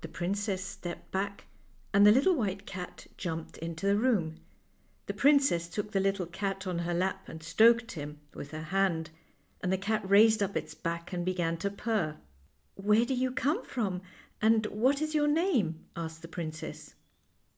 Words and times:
The 0.00 0.08
princess 0.08 0.64
stepped 0.64 1.10
back, 1.12 1.44
and 1.92 2.06
the 2.06 2.10
little 2.12 2.34
white 2.34 2.64
cat 2.64 3.08
jumped 3.18 3.58
into 3.58 3.84
the 3.84 3.98
room. 3.98 4.40
The 5.04 5.12
princess 5.12 5.68
took 5.68 5.92
the 5.92 6.00
little 6.00 6.24
cat 6.24 6.66
on 6.66 6.78
her 6.78 6.94
lap 6.94 7.28
and 7.28 7.42
stroked 7.42 7.92
him 7.92 8.20
with 8.32 8.52
her 8.52 8.62
hand, 8.62 9.10
and 9.60 9.70
the 9.70 9.76
cat 9.76 10.02
raised 10.08 10.42
up 10.42 10.56
its 10.56 10.72
back 10.72 11.12
and 11.12 11.26
began 11.26 11.58
to 11.58 11.70
purr." 11.70 12.16
Where 12.76 13.04
do 13.04 13.12
you 13.12 13.32
come 13.32 13.62
from, 13.66 14.00
and 14.40 14.64
what 14.68 15.02
is 15.02 15.14
your 15.14 15.28
name?" 15.28 15.84
asked 15.94 16.22
the 16.22 16.28
princess. 16.28 16.94